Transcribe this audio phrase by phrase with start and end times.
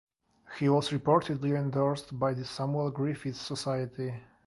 [0.57, 4.11] He was reportedly endorsed by the Samuel Griffith Society.